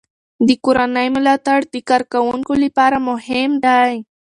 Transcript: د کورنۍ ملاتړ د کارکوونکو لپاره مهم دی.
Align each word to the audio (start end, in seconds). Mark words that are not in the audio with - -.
د 0.47 0.49
کورنۍ 0.65 1.07
ملاتړ 1.15 1.59
د 1.73 1.75
کارکوونکو 1.89 2.53
لپاره 2.63 2.97
مهم 3.09 3.51
دی. 3.65 3.91